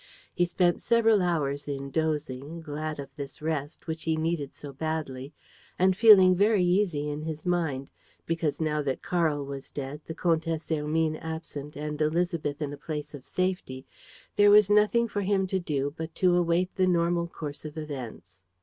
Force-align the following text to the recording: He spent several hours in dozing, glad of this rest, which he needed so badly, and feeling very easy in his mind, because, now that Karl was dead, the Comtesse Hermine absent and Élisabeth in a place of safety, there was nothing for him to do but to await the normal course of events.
He 0.33 0.45
spent 0.45 0.81
several 0.81 1.21
hours 1.21 1.67
in 1.67 1.91
dozing, 1.91 2.59
glad 2.59 2.97
of 2.99 3.15
this 3.15 3.39
rest, 3.39 3.85
which 3.85 4.01
he 4.05 4.17
needed 4.17 4.51
so 4.51 4.73
badly, 4.73 5.31
and 5.77 5.95
feeling 5.95 6.35
very 6.35 6.63
easy 6.63 7.07
in 7.07 7.21
his 7.21 7.45
mind, 7.45 7.91
because, 8.25 8.59
now 8.59 8.81
that 8.81 9.03
Karl 9.03 9.45
was 9.45 9.69
dead, 9.69 10.01
the 10.07 10.15
Comtesse 10.15 10.69
Hermine 10.69 11.17
absent 11.17 11.75
and 11.75 11.99
Élisabeth 11.99 12.63
in 12.63 12.73
a 12.73 12.77
place 12.77 13.13
of 13.13 13.27
safety, 13.27 13.85
there 14.37 14.49
was 14.49 14.71
nothing 14.71 15.07
for 15.07 15.21
him 15.21 15.45
to 15.45 15.59
do 15.59 15.93
but 15.95 16.15
to 16.15 16.35
await 16.35 16.73
the 16.73 16.87
normal 16.87 17.27
course 17.27 17.63
of 17.63 17.77
events. 17.77 18.41